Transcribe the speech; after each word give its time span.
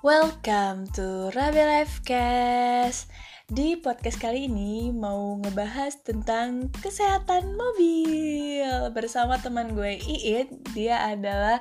Welcome 0.00 0.88
to 0.96 1.28
Rabi 1.36 1.60
Lifecast. 1.60 3.12
Di 3.44 3.76
podcast 3.76 4.16
kali 4.16 4.48
ini 4.48 4.88
mau 4.88 5.36
ngebahas 5.36 6.00
tentang 6.00 6.72
kesehatan 6.72 7.52
mobil 7.52 8.64
bersama 8.96 9.36
teman 9.36 9.76
gue 9.76 10.00
Iit. 10.00 10.72
Dia 10.72 11.04
adalah 11.04 11.60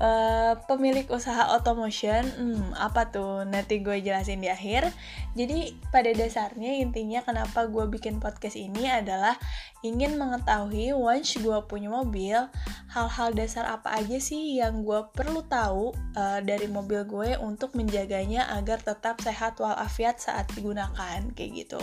uh, 0.00 0.54
pemilik 0.64 1.04
usaha 1.12 1.52
automotion. 1.52 2.24
Hmm, 2.36 2.72
apa 2.76 3.08
tuh? 3.08 3.44
Nanti 3.48 3.80
gue 3.80 4.00
jelasin 4.00 4.40
di 4.40 4.48
akhir. 4.48 4.88
Jadi 5.36 5.76
pada 5.92 6.08
dasarnya 6.16 6.80
intinya 6.80 7.20
kenapa 7.20 7.68
gue 7.68 7.84
bikin 7.92 8.20
podcast 8.20 8.56
ini 8.56 8.88
adalah 8.88 9.36
ingin 9.84 10.16
mengetahui 10.16 10.96
once 10.96 11.36
gue 11.36 11.58
punya 11.68 11.92
mobil, 11.92 12.48
hal-hal 12.90 13.30
dasar 13.36 13.68
apa 13.68 13.92
aja 14.00 14.16
sih 14.16 14.56
yang 14.56 14.82
gue 14.82 15.04
perlu 15.12 15.44
tahu 15.46 15.92
uh, 16.16 16.40
dari 16.40 16.66
mobil 16.66 17.04
gue 17.04 17.36
untuk 17.38 17.76
menjaganya 17.76 18.48
agar 18.56 18.80
tetap 18.80 19.20
sehat 19.20 19.60
walafiat 19.60 20.18
saat 20.18 20.48
digunakan 20.56 21.20
kayak 21.36 21.68
gitu. 21.68 21.82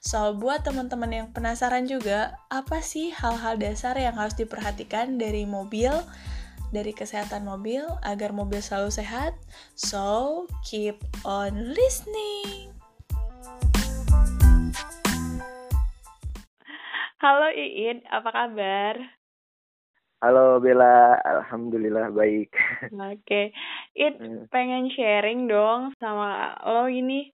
So 0.00 0.32
buat 0.34 0.64
teman-teman 0.64 1.12
yang 1.12 1.28
penasaran 1.30 1.84
juga, 1.84 2.40
apa 2.48 2.80
sih 2.80 3.12
hal-hal 3.12 3.60
dasar 3.60 3.94
yang 4.00 4.16
harus 4.16 4.34
diperhatikan 4.34 5.20
dari 5.20 5.44
mobil? 5.44 5.92
Dari 6.76 6.92
kesehatan 6.92 7.48
mobil 7.48 7.80
agar 8.04 8.36
mobil 8.36 8.60
selalu 8.60 8.92
sehat. 8.92 9.32
So, 9.72 10.44
keep 10.60 11.00
on 11.24 11.72
listening. 11.72 12.76
Halo 17.16 17.48
Iin, 17.48 18.04
apa 18.12 18.28
kabar? 18.28 18.94
Halo 20.20 20.60
Bella, 20.60 21.16
alhamdulillah 21.24 22.12
baik. 22.12 22.52
Oke, 22.92 23.24
okay. 23.24 23.46
It 23.96 24.20
hmm. 24.20 24.52
pengen 24.52 24.92
sharing 24.92 25.48
dong 25.48 25.96
sama 25.96 26.60
lo 26.60 26.92
ini 26.92 27.32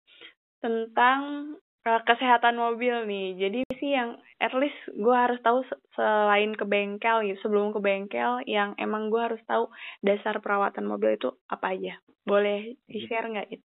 tentang 0.62 1.54
kesehatan 1.82 2.56
mobil 2.58 2.94
nih. 3.10 3.34
Jadi 3.38 3.60
sih 3.82 3.90
yang 3.90 4.14
at 4.38 4.54
least 4.54 4.78
gue 4.94 5.16
harus 5.16 5.42
tahu 5.42 5.66
selain 5.98 6.54
ke 6.54 6.62
bengkel 6.62 7.26
gitu, 7.26 7.38
sebelum 7.46 7.74
ke 7.74 7.80
bengkel 7.82 8.42
yang 8.46 8.78
emang 8.78 9.10
gue 9.10 9.18
harus 9.18 9.42
tahu 9.50 9.66
dasar 9.98 10.38
perawatan 10.38 10.86
mobil 10.86 11.18
itu 11.18 11.34
apa 11.50 11.74
aja. 11.74 11.98
Boleh 12.22 12.78
di 12.86 12.98
share 13.06 13.26
nggak 13.26 13.48
itu? 13.50 13.66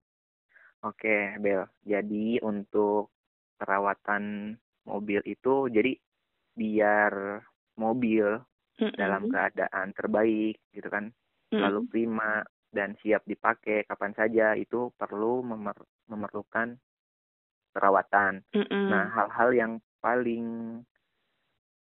Oke, 0.86 1.34
Bel. 1.42 1.66
Jadi 1.82 2.38
untuk 2.46 3.10
perawatan 3.58 4.54
mobil 4.86 5.18
itu 5.26 5.66
jadi 5.66 5.98
biar 6.54 7.42
mobil 7.74 8.38
mm 8.78 8.86
-hmm. 8.86 8.94
dalam 8.94 9.26
keadaan 9.26 9.90
terbaik 9.98 10.62
gitu 10.70 10.86
kan, 10.86 11.10
mm 11.10 11.50
-hmm. 11.50 11.58
lalu 11.58 11.80
prima 11.90 12.46
dan 12.70 12.94
siap 13.02 13.26
dipakai 13.26 13.82
kapan 13.88 14.12
saja 14.14 14.54
itu 14.54 14.94
perlu 14.94 15.42
memer 15.42 15.74
memerlukan 16.06 16.78
perawatan. 17.76 18.40
Mm-hmm. 18.56 18.84
Nah, 18.88 19.04
hal-hal 19.12 19.50
yang 19.52 19.72
paling 20.00 20.80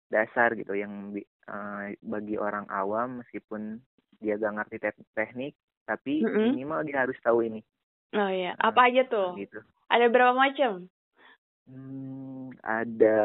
dasar 0.09 0.57
gitu 0.57 0.73
yang 0.73 1.13
uh, 1.45 1.93
bagi 2.01 2.41
orang 2.41 2.65
awam 2.73 3.21
meskipun 3.21 3.77
dia 4.17 4.41
gak 4.41 4.57
ngerti 4.57 4.77
te- 4.81 5.09
teknik, 5.13 5.53
tapi 5.85 6.25
mm-hmm. 6.25 6.57
minimal 6.57 6.81
dia 6.81 7.05
harus 7.05 7.17
tahu 7.21 7.45
ini. 7.45 7.61
Oh 8.17 8.29
iya, 8.29 8.57
nah, 8.57 8.73
apa 8.73 8.89
aja 8.89 9.05
tuh? 9.05 9.37
Gitu. 9.37 9.61
Ada 9.93 10.09
berapa 10.09 10.33
macam? 10.33 10.89
Hmm, 11.63 12.51
ada 12.59 13.17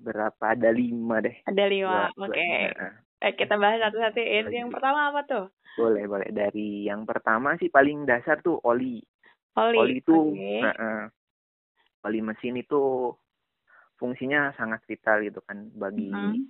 berapa? 0.00 0.42
Ada 0.42 0.70
lima 0.70 1.20
deh. 1.20 1.36
Ada 1.44 1.64
lima, 1.68 2.10
oke. 2.14 2.32
Okay. 2.32 2.72
eh, 3.22 3.32
kita 3.36 3.58
bahas 3.60 3.82
satu-satu. 3.84 4.22
Yang 4.50 4.70
pertama 4.72 5.12
apa 5.12 5.20
tuh? 5.28 5.46
Boleh, 5.76 6.08
boleh. 6.08 6.28
Dari 6.32 6.88
yang 6.88 7.04
pertama 7.04 7.54
sih 7.60 7.68
paling 7.68 8.08
dasar 8.08 8.40
tuh 8.40 8.56
oli. 8.64 9.04
Oli, 9.56 9.76
oli 9.76 9.94
itu 10.00 10.16
okay. 10.32 10.60
uh, 10.64 10.68
uh, 10.72 11.02
oli 12.06 12.22
mesin 12.22 12.56
itu 12.56 13.10
fungsinya 13.98 14.54
sangat 14.54 14.86
vital 14.86 15.24
gitu 15.26 15.40
kan 15.42 15.66
bagi 15.74 16.12
mm-hmm. 16.12 16.42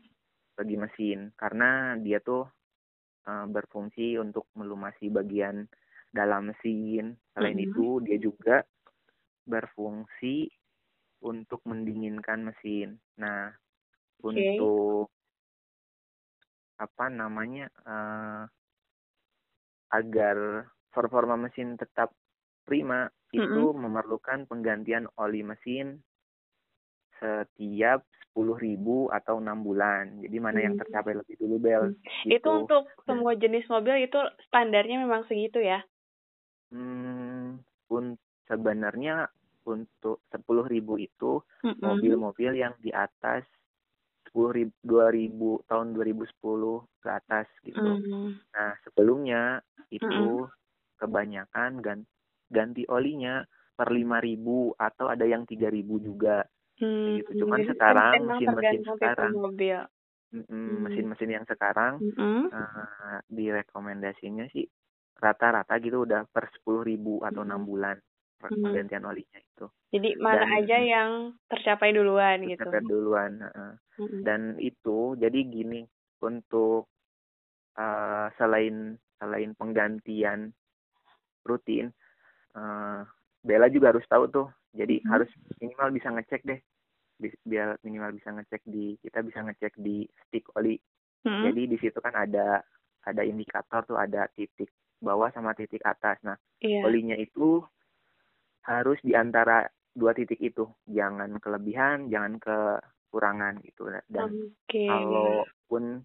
bagi 0.59 0.77
mesin 0.77 1.33
karena 1.39 1.97
dia 1.97 2.21
tuh 2.21 2.44
uh, 3.27 3.47
berfungsi 3.49 4.21
untuk 4.21 4.47
melumasi 4.55 5.09
bagian 5.09 5.66
dalam 6.12 6.53
mesin. 6.53 7.16
Selain 7.34 7.56
mm-hmm. 7.56 7.72
itu 7.72 7.87
dia 8.05 8.19
juga 8.21 8.56
berfungsi 9.47 10.49
untuk 11.22 11.62
mendinginkan 11.65 12.45
mesin. 12.45 12.99
Nah, 13.21 13.53
okay. 14.21 14.59
untuk 14.59 15.09
apa 16.77 17.09
namanya 17.09 17.72
uh, 17.89 18.45
agar 19.97 20.69
performa 20.93 21.41
mesin 21.41 21.81
tetap 21.81 22.12
prima 22.66 23.06
itu 23.31 23.47
mm-hmm. 23.47 23.78
memerlukan 23.78 24.50
penggantian 24.50 25.06
oli 25.16 25.47
mesin 25.47 26.03
setiap 27.16 28.04
sepuluh 28.21 28.60
ribu 28.60 29.09
atau 29.09 29.41
enam 29.41 29.65
bulan. 29.65 30.21
Jadi 30.21 30.37
mana 30.37 30.60
yang 30.60 30.77
tercapai 30.77 31.16
lebih 31.16 31.41
dulu 31.41 31.56
bel? 31.56 31.97
Gitu. 32.28 32.37
Itu 32.37 32.49
untuk 32.53 32.84
semua 33.09 33.32
jenis 33.32 33.65
mobil 33.72 34.04
itu 34.04 34.21
standarnya 34.44 35.00
memang 35.00 35.25
segitu 35.25 35.65
ya? 35.65 35.81
Hmm, 36.69 37.62
un 37.88 38.19
sebenarnya 38.44 39.31
untuk 39.65 40.22
sepuluh 40.28 40.69
ribu 40.69 41.00
itu 41.00 41.41
mobil-mobil 41.81 42.60
yang 42.60 42.77
di 42.78 42.93
atas 42.93 43.43
sepuluh 44.28 44.53
ribu 44.53 44.75
dua 44.84 45.09
ribu 45.09 45.65
tahun 45.65 45.97
dua 45.97 46.04
ribu 46.04 46.28
sepuluh 46.28 46.84
ke 47.00 47.09
atas 47.09 47.48
gitu. 47.65 47.81
Mm-hmm. 47.81 48.27
Nah 48.53 48.71
sebelumnya 48.84 49.65
itu 49.88 50.04
mm-hmm. 50.04 51.00
kebanyakan 51.00 51.71
gan 51.81 51.98
ganti 52.51 52.87
olinya 52.89 53.43
per 53.77 53.93
lima 53.93 54.23
ribu 54.23 54.73
atau 54.77 55.12
ada 55.12 55.29
yang 55.29 55.45
tiga 55.45 55.69
ribu 55.69 56.01
juga 56.01 56.47
hmm, 56.81 57.21
gitu 57.21 57.45
cuman 57.45 57.61
sekarang 57.69 58.12
mesin-mesin 58.25 58.83
sekarang 58.84 59.33
mobil. 59.37 59.79
mesin-mesin 60.83 61.31
yang 61.31 61.47
sekarang 61.47 62.01
hmm. 62.01 62.49
uh, 62.51 63.21
direkomendasinya 63.29 64.49
sih 64.53 64.67
rata-rata 65.17 65.81
gitu 65.81 66.05
udah 66.05 66.29
per 66.29 66.49
sepuluh 66.53 66.84
ribu 66.84 67.25
atau 67.25 67.45
enam 67.45 67.65
hmm. 67.65 67.69
bulan 67.69 67.97
pergantian 68.37 69.05
hmm. 69.05 69.11
olinya 69.11 69.39
itu. 69.41 69.67
Jadi 69.97 70.09
mana 70.21 70.45
dan, 70.45 70.57
aja 70.61 70.77
yang 70.77 71.11
tercapai 71.49 71.91
duluan 71.97 72.45
tercapai 72.45 72.53
gitu. 72.53 72.65
Tercapai 72.69 72.84
duluan. 72.84 73.33
Uh, 73.41 73.75
hmm. 73.97 74.21
Dan 74.23 74.41
itu 74.61 75.17
jadi 75.17 75.39
gini 75.49 75.81
untuk 76.21 76.93
uh, 77.81 78.28
selain 78.37 78.97
selain 79.17 79.57
penggantian 79.57 80.53
rutin, 81.49 81.89
uh, 82.56 83.00
Bella 83.47 83.71
juga 83.71 83.94
harus 83.94 84.03
tahu 84.09 84.27
tuh 84.33 84.49
jadi 84.75 84.99
hmm. 85.00 85.09
harus 85.09 85.31
minimal 85.62 85.89
bisa 85.94 86.09
ngecek 86.11 86.43
deh 86.43 86.61
biar 87.49 87.81
minimal 87.81 88.12
bisa 88.12 88.28
ngecek 88.34 88.61
di 88.69 88.99
kita 89.00 89.25
bisa 89.25 89.41
ngecek 89.41 89.72
di 89.81 90.05
stick 90.27 90.44
oli 90.59 90.77
hmm. 91.25 91.43
jadi 91.49 91.62
di 91.65 91.77
situ 91.81 91.99
kan 92.03 92.12
ada 92.12 92.61
ada 93.06 93.22
indikator 93.22 93.87
tuh 93.87 93.97
ada 93.97 94.28
titik 94.37 94.69
bawah 95.00 95.33
sama 95.33 95.56
titik 95.56 95.81
atas 95.87 96.21
nah 96.21 96.37
yeah. 96.61 96.84
olinya 96.84 97.16
itu 97.16 97.65
harus 98.66 98.99
di 99.00 99.15
antara 99.15 99.65
dua 99.97 100.12
titik 100.12 100.43
itu 100.43 100.69
jangan 100.84 101.41
kelebihan 101.41 102.12
jangan 102.12 102.37
kekurangan 102.37 103.65
gitu 103.65 103.89
dan 104.12 104.53
okay. 104.69 104.91
kalaupun 104.91 106.05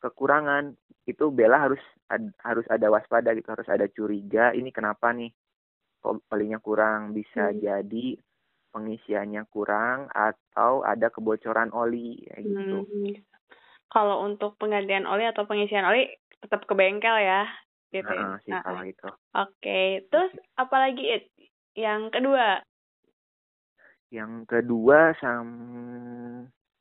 kekurangan 0.00 0.74
itu 1.06 1.28
Bella 1.30 1.70
harus 1.70 1.82
ad, 2.10 2.32
harus 2.42 2.66
ada 2.66 2.90
waspada 2.90 3.36
gitu 3.36 3.52
harus 3.52 3.68
ada 3.70 3.86
curiga 3.86 4.50
ini 4.56 4.74
kenapa 4.74 5.14
nih 5.14 5.30
olinya 6.04 6.58
kurang 6.62 7.12
bisa 7.12 7.52
hmm. 7.52 7.58
jadi 7.60 8.06
pengisiannya 8.70 9.42
kurang 9.50 10.06
atau 10.14 10.86
ada 10.86 11.10
kebocoran 11.10 11.74
oli 11.74 12.22
kayak 12.30 12.42
gitu. 12.46 12.76
Hmm. 12.86 13.14
Kalau 13.90 14.22
untuk 14.22 14.54
penggantian 14.56 15.04
oli 15.04 15.26
atau 15.26 15.44
pengisian 15.44 15.84
oli 15.84 16.06
tetap 16.40 16.64
ke 16.64 16.72
bengkel 16.78 17.18
ya 17.18 17.50
gitu. 17.90 18.14
Nah, 18.14 18.38
sih 18.46 18.54
nah. 18.54 18.62
kalau 18.62 18.82
itu. 18.86 19.08
Oke, 19.10 19.18
okay. 19.34 19.88
terus 20.08 20.30
apalagi 20.54 21.04
it? 21.20 21.24
yang 21.74 22.10
kedua? 22.10 22.62
Yang 24.10 24.34
kedua 24.50 25.14
sam 25.22 25.48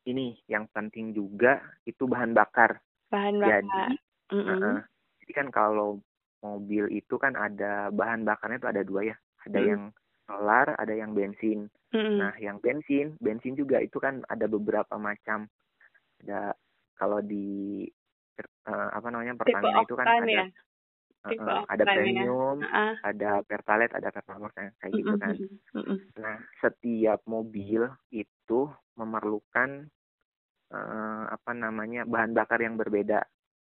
ini 0.06 0.38
yang 0.50 0.66
penting 0.74 1.14
juga 1.14 1.62
itu 1.86 2.10
bahan 2.10 2.34
bakar. 2.34 2.82
Bahan 3.14 3.38
bakar. 3.38 3.62
Jadi, 3.62 3.94
mm 4.34 4.42
-hmm. 4.42 4.60
uh, 4.66 4.82
jadi 5.22 5.32
kan 5.34 5.48
kalau 5.54 6.02
mobil 6.40 6.88
itu 6.92 7.16
kan 7.20 7.36
ada 7.36 7.92
bahan 7.92 8.24
bakarnya 8.24 8.60
itu 8.64 8.70
ada 8.70 8.82
dua 8.84 9.02
ya 9.14 9.16
ada 9.44 9.60
hmm. 9.60 9.68
yang 9.68 9.82
solar 10.30 10.68
ada 10.78 10.94
yang 10.94 11.12
bensin 11.12 11.68
hmm. 11.92 12.18
nah 12.20 12.34
yang 12.40 12.62
bensin 12.64 13.18
bensin 13.20 13.58
juga 13.58 13.82
itu 13.84 13.98
kan 14.00 14.24
ada 14.30 14.46
beberapa 14.48 14.96
macam 14.96 15.50
ada 16.24 16.54
kalau 17.00 17.24
di 17.24 17.88
uh, 18.68 18.90
apa 18.92 19.08
namanya 19.12 19.40
pertamina 19.40 19.84
itu 19.84 19.96
kan 19.96 20.08
ada 20.08 20.28
ya? 20.28 20.46
uh, 21.28 21.64
ada 21.68 21.84
ya? 21.84 21.88
premium 21.88 22.58
ya? 22.64 22.70
uh. 22.72 22.96
ada 23.04 23.32
pertalite 23.44 23.94
ada 23.96 24.10
pertamax 24.12 24.52
kayak 24.56 24.92
gitu 24.96 25.14
kan 25.20 25.36
mm 25.76 25.98
nah 26.20 26.36
setiap 26.60 27.24
mobil 27.24 27.88
itu 28.12 28.68
memerlukan 29.00 29.88
uh, 30.76 31.24
apa 31.32 31.52
namanya 31.56 32.04
bahan 32.04 32.36
bakar 32.36 32.60
yang 32.60 32.76
berbeda 32.76 33.24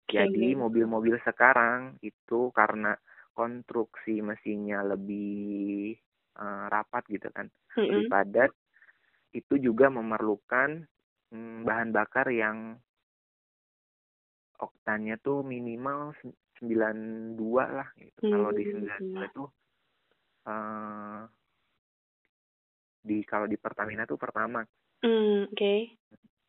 jadi 0.08 0.55
mobil-mobil 0.55 1.19
sekarang 1.26 1.99
itu 2.03 2.50
karena 2.55 2.94
konstruksi 3.37 4.25
mesinnya 4.25 4.81
lebih 4.87 5.93
uh, 6.41 6.67
rapat 6.73 7.05
gitu 7.12 7.29
kan, 7.35 7.50
Mm-mm. 7.76 7.91
lebih 7.93 8.06
padat, 8.08 8.50
itu 9.37 9.55
juga 9.61 9.93
memerlukan 9.93 10.88
mm, 11.35 11.69
bahan 11.69 11.91
bakar 11.93 12.32
yang 12.32 12.81
oktannya 14.56 15.20
tuh 15.20 15.44
minimal 15.44 16.17
se- 16.23 16.37
92 16.56 17.69
lah 17.69 17.88
gitu. 18.00 18.20
Kalau 18.25 18.49
di 18.56 18.64
Hmm, 18.64 18.88
92 18.88 19.29
itu 19.29 19.44
uh, 20.49 21.20
di 23.05 23.20
kalau 23.29 23.47
di 23.47 23.61
Pertamina 23.61 24.09
tuh 24.09 24.17
pertama 24.17 24.64
Hmm, 25.05 25.47
oke. 25.52 25.75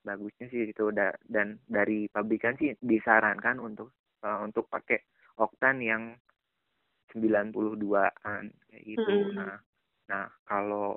Bagusnya 0.07 0.48
sih 0.48 0.71
itu 0.71 0.95
da- 0.95 1.19
dan 1.27 1.59
dari 1.68 2.07
pabrikan 2.07 2.56
sih 2.56 2.71
disarankan 2.80 3.59
untuk 3.59 3.92
uh, 4.24 4.39
untuk 4.48 4.71
pakai 4.71 5.04
oktan 5.36 5.83
yang 5.83 6.04
92-an 7.12 8.44
kayak 8.71 8.83
gitu. 8.88 9.12
Mm-mm. 9.12 9.36
Nah, 9.36 9.57
nah 10.07 10.25
kalau 10.48 10.95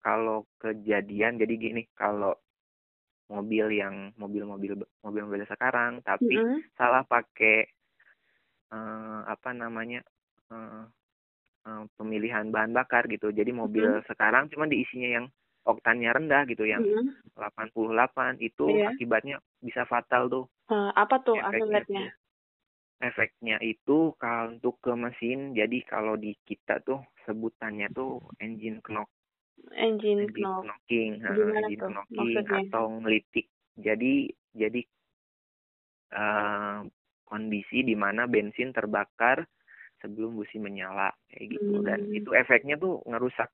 kalau 0.00 0.48
kejadian 0.58 1.38
jadi 1.38 1.54
gini, 1.54 1.82
kalau 1.94 2.34
mobil 3.30 3.70
yang 3.70 4.10
mobil-mobil 4.18 4.82
mobil-mobil 5.06 5.46
sekarang 5.46 6.02
tapi 6.02 6.34
Mm-mm. 6.34 6.58
salah 6.74 7.06
pakai 7.06 7.62
eh, 8.74 9.20
apa 9.26 9.50
namanya 9.54 10.02
eh, 10.50 10.84
eh, 11.66 11.82
pemilihan 11.94 12.50
bahan 12.50 12.72
bakar 12.74 13.06
gitu. 13.06 13.30
Jadi 13.30 13.50
mobil 13.54 13.86
Mm-mm. 13.86 14.08
sekarang 14.10 14.50
cuma 14.50 14.66
diisinya 14.66 15.10
yang 15.22 15.26
oktannya 15.66 16.10
rendah 16.12 16.42
gitu, 16.48 16.64
yang 16.64 16.82
Mm-mm. 16.82 17.14
88 17.36 18.40
itu 18.40 18.66
Iya. 18.66 18.88
akibatnya 18.90 19.36
bisa 19.60 19.84
fatal 19.84 20.28
tuh 20.28 20.44
Eh, 20.70 20.90
apa 20.94 21.16
tuh 21.26 21.34
efeknya 21.36 21.58
akibatnya? 21.58 22.02
tuh. 22.06 22.10
Efeknya 23.00 23.56
itu 23.64 24.12
kalau 24.20 24.52
untuk 24.52 24.76
ke 24.84 24.92
mesin, 24.92 25.56
jadi 25.56 25.78
kalau 25.88 26.20
di 26.20 26.36
kita 26.44 26.84
tuh 26.84 27.00
sebutannya 27.24 27.88
tuh 27.96 28.20
engine 28.44 28.80
knock, 28.84 29.08
Engine 29.72 30.28
engine 30.28 30.44
knock. 30.44 30.64
knocking, 30.68 31.10
Gimana 31.24 31.58
engine 31.64 31.80
tuh 31.80 31.88
knocking 31.96 32.18
maksudnya? 32.44 32.60
atau 32.60 32.84
ngelitik. 33.00 33.46
Jadi 33.80 34.12
jadi 34.52 34.80
eh, 36.12 36.78
kondisi 37.24 37.86
di 37.86 37.94
mana 37.94 38.26
bensin 38.26 38.74
terbakar 38.74 39.46
sebelum 40.02 40.34
busi 40.36 40.58
menyala 40.58 41.12
kayak 41.30 41.46
gitu 41.56 41.80
dan 41.86 42.00
Hmm. 42.04 42.16
itu 42.16 42.30
efeknya 42.34 42.76
tuh 42.76 43.00
ngerusak 43.06 43.48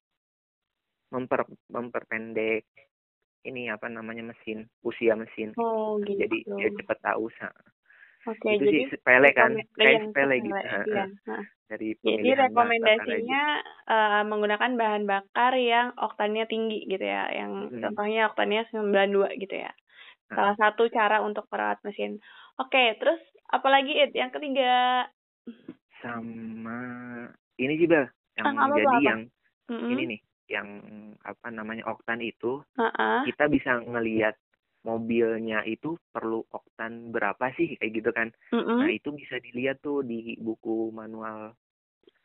memper 1.14 1.46
memperpendek 1.70 2.66
ini 3.46 3.70
apa 3.70 3.86
namanya 3.86 4.34
mesin 4.34 4.66
usia 4.82 5.14
mesin 5.14 5.54
Oh, 5.54 6.02
gitu. 6.02 6.18
jadi 6.26 6.38
dia 6.58 6.68
cepet 6.74 6.98
haus 7.06 7.34
ha. 7.42 7.50
Oke, 8.26 8.58
itu 8.58 8.66
jadi 8.66 8.78
sih 8.82 8.86
sepele 8.90 9.30
kan 9.30 9.50
kayak 9.78 10.02
sepele 10.10 10.34
gitu 10.42 10.62
iya. 10.90 11.04
Nah, 11.30 11.42
dari 11.70 11.88
Jadi 12.02 12.28
rekomendasinya 12.38 13.42
eh, 13.86 14.22
menggunakan 14.26 14.72
bahan 14.78 15.04
bakar 15.06 15.52
yang 15.58 15.94
oktannya 15.94 16.44
tinggi 16.50 16.86
gitu 16.90 17.02
ya, 17.02 17.30
yang 17.30 17.70
Mm-mm. 17.70 17.82
contohnya 17.82 18.30
oktannya 18.30 18.62
92 18.70 19.30
gitu 19.38 19.54
ya. 19.54 19.70
Ha. 20.30 20.34
Salah 20.34 20.56
satu 20.58 20.90
cara 20.90 21.22
untuk 21.22 21.46
merawat 21.50 21.78
mesin. 21.86 22.18
Oke, 22.58 22.98
terus 22.98 23.18
apalagi 23.46 23.94
It? 23.94 24.10
Yang 24.14 24.38
ketiga, 24.38 25.06
sama 26.02 26.78
ini 27.58 27.72
sih 27.78 27.88
bel 27.88 28.06
yang 28.36 28.46
Ah, 28.46 28.66
apa, 28.66 28.74
jadi 28.74 28.96
apa? 28.98 29.10
yang 29.10 29.20
Mm-mm. 29.70 29.90
ini 29.94 30.02
nih 30.14 30.20
yang 30.46 30.68
apa 31.26 31.50
namanya 31.50 31.84
oktan 31.90 32.22
itu 32.22 32.62
Ha-ha. 32.78 33.26
kita 33.26 33.50
bisa 33.50 33.82
ngelihat 33.82 34.38
mobilnya 34.86 35.66
itu 35.66 35.98
perlu 36.14 36.46
oktan 36.54 37.10
berapa 37.10 37.50
sih 37.58 37.74
kayak 37.78 37.92
gitu 37.98 38.10
kan 38.14 38.28
Mm-mm. 38.54 38.78
nah 38.86 38.90
itu 38.94 39.10
bisa 39.10 39.42
dilihat 39.42 39.82
tuh 39.82 40.06
di 40.06 40.38
buku 40.38 40.94
manual 40.94 41.58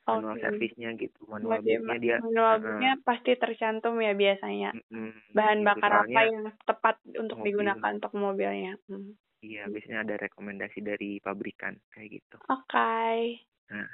manual 0.06 0.36
servisnya 0.38 0.94
gitu 1.00 1.26
manual 1.26 1.62
booknya 1.64 1.98
dia 1.98 2.18
manual 2.22 2.56
booknya 2.62 2.94
pasti 3.06 3.32
tercantum 3.40 3.96
ya 4.02 4.14
biasanya. 4.14 4.76
Mm-mm, 4.76 5.10
Bahan 5.34 5.58
gitu. 5.64 5.68
bakar 5.72 5.92
apa 6.06 6.20
yang 6.28 6.46
tepat 6.68 6.96
untuk 7.18 7.38
mobil. 7.40 7.48
digunakan 7.50 7.92
untuk 7.98 8.14
mobilnya. 8.14 8.74
Hmm. 8.92 9.16
iya 9.42 9.66
biasanya 9.72 10.00
ada 10.06 10.16
rekomendasi 10.22 10.80
dari 10.86 11.18
pabrikan 11.18 11.74
kayak 11.96 12.22
gitu 12.22 12.38
Oke. 12.46 13.42
Nah, 13.72 13.88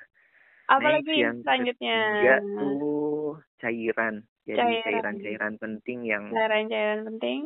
Apalagi 0.68 1.08
Next, 1.08 1.24
yang 1.24 1.38
selanjutnya? 1.48 1.98
ketiga 1.98 2.36
tuh 2.60 3.40
cairan 3.58 4.16
jadi 4.48 4.60
Cairan. 4.60 4.84
cairan-cairan 4.84 5.54
penting 5.60 6.00
yang 6.08 6.24
Cairan-cairan 6.32 7.00
penting. 7.08 7.40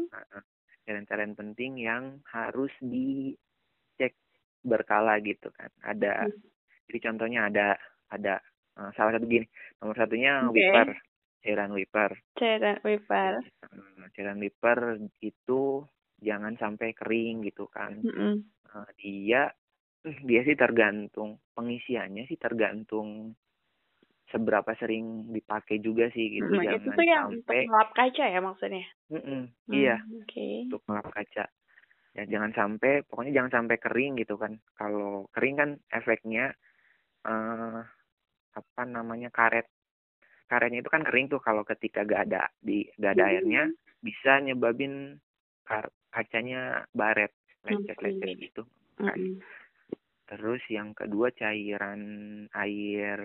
Cairan-cairan 0.85 1.33
penting 1.38 1.71
yang 1.77 2.03
harus 2.29 2.73
dicek 2.81 4.13
berkala 4.62 5.18
gitu 5.21 5.50
kan. 5.53 5.69
Ada 5.81 6.25
Hmm. 6.29 6.41
jadi 6.89 6.97
contohnya 7.09 7.39
ada 7.50 7.68
ada 8.09 8.35
eh, 8.77 8.91
salah 8.97 9.18
satu 9.18 9.25
gini. 9.25 9.45
Nomor 9.81 9.95
satunya 9.97 10.45
Oke. 10.45 10.57
wiper, 10.57 10.89
cairan 11.41 11.71
wiper. 11.77 12.12
Cairan 12.38 12.77
wiper. 12.85 13.33
Cairan 14.13 14.38
wiper 14.41 14.79
itu 15.21 15.62
jangan 16.21 16.53
sampai 16.57 16.94
kering 16.94 17.45
gitu 17.45 17.65
kan. 17.69 17.97
Mm-mm. 18.01 18.45
Eh, 18.71 18.89
dia 18.97 19.50
dia 20.01 20.42
sih 20.42 20.57
tergantung 20.57 21.38
pengisiannya 21.53 22.25
sih 22.25 22.38
tergantung 22.42 23.38
seberapa 24.33 24.71
sering 24.80 25.30
dipakai 25.30 25.83
juga 25.83 26.07
sih 26.09 26.39
gitu. 26.39 26.48
Mm, 26.48 26.63
itu 26.63 26.65
Jangan 26.71 26.95
tuh 26.95 27.06
yang 27.06 27.27
sampai 27.27 27.38
untuk 27.38 27.69
ngelap 27.69 27.89
kaca 27.92 28.25
ya 28.25 28.39
maksudnya? 28.39 28.86
Mm-mm, 29.12 29.42
Hmm, 29.68 29.75
iya. 29.75 29.98
Oke. 30.24 30.48
untuk 30.71 30.81
ngelap 30.88 31.07
kaca. 31.12 31.45
Ya 32.12 32.24
jangan 32.27 32.51
sampai, 32.56 33.03
pokoknya 33.07 33.31
jangan 33.44 33.51
sampai 33.62 33.77
kering 33.80 34.13
gitu 34.19 34.36
kan. 34.39 34.56
Kalau 34.75 35.27
kering 35.36 35.56
kan 35.59 35.69
efeknya 35.92 36.56
eh 37.27 37.81
apa 38.51 38.81
namanya 38.88 39.30
karet. 39.30 39.68
Karetnya 40.48 40.83
itu 40.83 40.92
kan 40.92 41.03
kering 41.07 41.31
tuh 41.31 41.39
kalau 41.39 41.63
ketika 41.63 42.03
gak 42.03 42.27
ada 42.27 42.51
di 42.59 42.83
gak 43.00 43.15
ada 43.15 43.31
airnya 43.31 43.71
bisa 44.03 44.44
nyebabin 44.44 45.15
kar- 45.63 45.94
kacanya 46.12 46.83
baret, 46.92 47.31
lecet-lecet 47.63 48.36
Oke. 48.36 48.44
gitu. 48.48 48.63
Mm-mm. 49.00 49.39
Terus 50.31 50.63
yang 50.72 50.95
kedua 50.95 51.28
cairan 51.36 52.01
air 52.56 53.19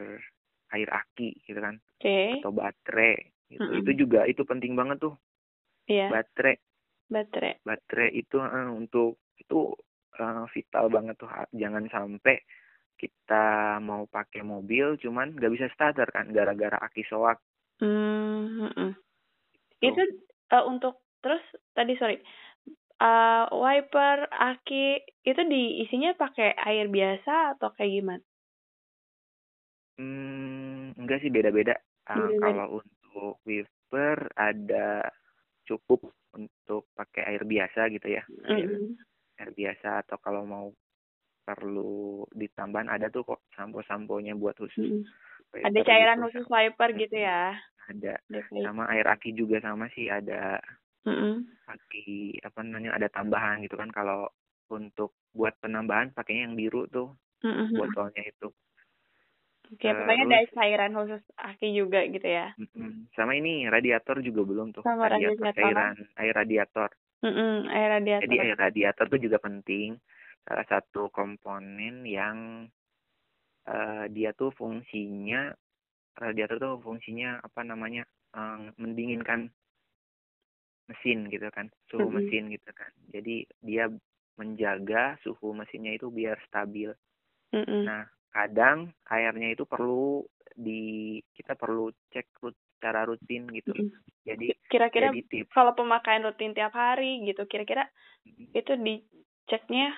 air 0.75 0.89
aki 0.91 1.39
gitu 1.47 1.63
kan 1.63 1.79
Oke. 2.03 2.43
atau 2.43 2.51
baterai 2.51 3.15
gitu. 3.47 3.63
Mm-mm. 3.63 3.81
Itu 3.87 3.91
juga 3.95 4.27
itu 4.27 4.43
penting 4.43 4.75
banget 4.75 4.99
tuh 4.99 5.15
Iya. 5.87 6.11
baterai 6.11 6.59
Baterai. 7.07 7.63
baterai 7.63 8.11
itu 8.11 8.43
eh, 8.43 8.67
untuk 8.67 9.23
itu 9.39 9.71
eh, 10.19 10.45
vital 10.51 10.91
banget 10.91 11.15
tuh 11.15 11.31
jangan 11.55 11.87
sampai 11.87 12.43
kita 12.99 13.79
mau 13.79 14.09
pakai 14.11 14.43
mobil 14.43 14.99
cuman 14.99 15.39
nggak 15.39 15.53
bisa 15.55 15.71
starter 15.71 16.11
kan 16.11 16.35
gara-gara 16.35 16.75
aki 16.83 17.07
soak 17.07 17.39
Hmm. 17.79 18.67
mm-mm. 18.67 18.91
Tuh. 19.79 19.85
Itu 19.85 20.03
eh, 20.51 20.65
untuk 20.65 21.05
terus 21.21 21.45
tadi 21.77 21.93
sorry. 22.01 22.17
Eh, 23.05 23.45
wiper, 23.63 24.19
aki 24.33 24.85
itu 25.29 25.41
diisinya 25.53 26.11
pakai 26.23 26.49
air 26.69 26.87
biasa 26.89 27.33
atau 27.53 27.69
kayak 27.77 27.93
gimana? 27.97 28.25
hmm, 29.99 30.97
enggak 31.01 31.19
sih 31.23 31.31
beda-beda 31.33 31.75
Beda-beda. 32.15 32.37
kalau 32.41 32.81
untuk 32.81 33.41
wiper 33.49 34.19
ada 34.39 35.09
cukup 35.69 36.13
untuk 36.37 36.89
pakai 36.97 37.23
air 37.35 37.43
biasa 37.49 37.91
gitu 37.95 38.09
ya 38.19 38.25
air, 38.47 38.71
Mm-mm. 38.71 38.97
air 39.41 39.51
biasa 39.57 40.05
atau 40.07 40.19
kalau 40.23 40.43
mau 40.47 40.67
perlu 41.47 42.27
ditambahin 42.35 42.91
ada 42.93 43.09
tuh 43.13 43.25
kok 43.27 43.41
sampo-samponya 43.57 44.35
buat 44.39 44.57
khusus 44.59 44.79
Mm-mm. 44.79 45.03
wiper 45.55 45.67
Ada 45.67 45.81
cairan 45.89 46.19
gitu. 46.19 46.25
khusus 46.25 46.47
wiper 46.53 46.89
gitu 46.97 47.17
ya. 47.17 47.57
ada 47.91 48.19
Oke. 48.35 48.63
sama 48.63 48.87
air 48.93 49.07
aki 49.07 49.31
juga 49.35 49.63
sama 49.63 49.87
sih 49.95 50.07
ada 50.11 50.59
Mm-mm. 51.07 51.35
aki 51.67 52.07
apa 52.43 52.59
namanya 52.61 52.95
ada 52.95 53.09
tambahan 53.09 53.63
gitu 53.63 53.75
kan 53.75 53.91
kalau 53.91 54.27
untuk 54.69 55.15
buat 55.31 55.55
penambahan 55.59 56.11
pakainya 56.11 56.51
yang 56.51 56.55
biru 56.55 56.87
tuh 56.87 57.15
Mm-mm. 57.43 57.71
botolnya 57.73 58.23
itu 58.23 58.51
Oke, 59.67 59.83
pokoknya 59.83 60.25
ada 60.25 60.39
Terus- 60.41 60.55
cairan 60.55 60.93
khusus 60.95 61.23
aki 61.35 61.75
juga 61.75 62.07
gitu 62.07 62.23
ya. 62.23 62.55
Mm-mm. 62.55 63.11
sama 63.15 63.35
ini 63.35 63.67
radiator 63.67 64.23
juga 64.23 64.43
belum 64.43 64.71
tuh 64.71 64.83
Sama 64.83 65.11
radiator 65.11 65.43
radiator. 65.43 65.59
cairan 65.59 65.95
air 66.17 66.35
radiator 66.35 66.91
Mm-mm, 67.27 67.55
air 67.67 67.89
radiator. 67.99 68.23
jadi 68.23 68.37
air 68.43 68.57
radiator 68.57 69.05
tuh 69.07 69.19
juga 69.19 69.39
penting 69.39 69.99
salah 70.43 70.67
satu 70.67 71.11
komponen 71.11 72.07
yang 72.07 72.67
eh, 73.67 74.05
dia 74.09 74.31
tuh 74.31 74.55
fungsinya 74.55 75.51
radiator 76.15 76.57
tuh 76.57 76.75
fungsinya 76.79 77.43
apa 77.43 77.61
namanya 77.61 78.07
eh, 78.33 78.59
mendinginkan 78.79 79.51
mesin 80.87 81.27
gitu 81.31 81.51
kan 81.51 81.67
suhu 81.91 82.07
Mm-mm. 82.09 82.15
mesin 82.23 82.51
gitu 82.51 82.71
kan 82.75 82.91
jadi 83.11 83.43
dia 83.63 83.91
menjaga 84.37 85.17
suhu 85.25 85.57
mesinnya 85.57 85.97
itu 85.97 86.13
biar 86.13 86.39
stabil 86.47 86.93
Mm-mm. 87.55 87.87
Nah, 87.87 88.05
kadang 88.35 88.91
airnya 89.09 89.55
itu 89.55 89.65
perlu 89.65 90.27
di 90.57 91.17
kita 91.37 91.55
perlu 91.55 91.89
cek 92.13 92.43
rut, 92.43 92.57
secara 92.77 93.09
rutin 93.09 93.49
gitu. 93.55 93.73
Mm-mm. 93.73 94.03
Jadi 94.27 94.51
Kira-kira 94.67 95.15
jadi 95.15 95.21
tips 95.31 95.55
kalau 95.55 95.73
pemakaian 95.79 96.27
rutin 96.27 96.53
tiap 96.53 96.75
hari 96.75 97.23
gitu, 97.25 97.47
kira-kira 97.47 97.87
itu 98.53 98.73
diceknya 98.77 99.95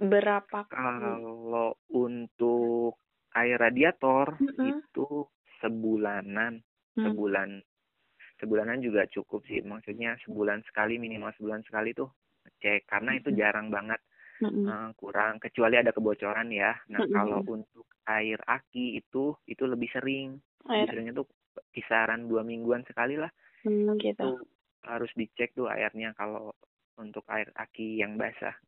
berapa 0.00 0.66
kalau 0.66 1.76
untuk 1.92 2.96
air 3.36 3.60
radiator 3.60 4.34
Mm-mm. 4.40 4.80
itu 4.82 5.28
sebulanan 5.60 6.64
Hmm. 6.92 7.08
sebulan 7.08 7.64
sebulanan 8.42 8.82
juga 8.82 9.06
cukup 9.06 9.46
sih 9.46 9.62
maksudnya 9.62 10.18
sebulan 10.26 10.66
sekali 10.66 10.98
minimal 10.98 11.30
sebulan 11.38 11.62
sekali 11.62 11.94
tuh 11.94 12.10
cek 12.58 12.90
karena 12.90 13.14
itu 13.14 13.30
jarang 13.38 13.70
banget 13.70 14.02
eh, 14.42 14.88
kurang 14.98 15.38
kecuali 15.38 15.78
ada 15.78 15.94
kebocoran 15.94 16.50
ya 16.50 16.74
nah 16.90 17.06
kalau 17.06 17.46
untuk 17.46 17.86
air 18.10 18.42
aki 18.42 18.98
itu 18.98 19.38
itu 19.46 19.62
lebih 19.62 19.86
sering 19.94 20.42
Air. 20.66 20.84
lebih 20.84 20.88
seringnya 20.90 21.14
tuh 21.22 21.26
kisaran 21.70 22.26
dua 22.26 22.42
mingguan 22.42 22.82
sekali 22.82 23.14
lah 23.14 23.30
itu 23.62 23.94
gitu. 24.02 24.42
harus 24.82 25.10
dicek 25.14 25.54
tuh 25.54 25.70
airnya 25.70 26.10
kalau 26.18 26.50
untuk 26.98 27.22
air 27.30 27.46
aki 27.54 28.02
yang 28.02 28.18
basah 28.18 28.58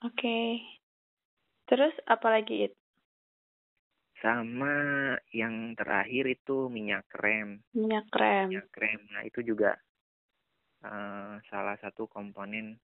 Oke. 0.00 0.56
Terus 1.68 1.92
apa 2.08 2.32
lagi 2.32 2.66
It? 2.68 2.79
Sama 4.20 4.74
yang 5.32 5.72
terakhir 5.74 6.28
itu 6.28 6.68
minyak 6.68 7.08
krem 7.08 7.64
Minyak 7.72 8.06
krem. 8.12 8.52
minyak 8.52 8.68
krem 8.70 9.00
nah 9.10 9.22
itu 9.24 9.40
juga 9.42 9.74
eh, 10.84 11.34
salah 11.48 11.76
satu 11.80 12.04
komponen 12.06 12.76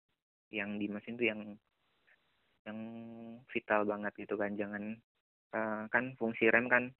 yang 0.51 0.81
di 0.81 0.89
mesin 0.89 1.17
tuh 1.17 1.29
yang 1.29 1.41
yang 2.67 2.79
vital 3.47 3.87
banget 3.87 4.13
gitu 4.17 4.35
kan 4.35 4.57
jangan 4.57 4.97
eh, 5.53 5.83
kan 5.93 6.05
fungsi 6.17 6.49
rem 6.49 6.67
kan 6.67 6.91